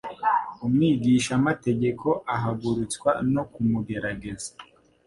"umwigishamategeko 0.65 2.07
ahagurutswa 2.35 3.09
no 3.33 3.43
kumugerageza, 3.51 4.49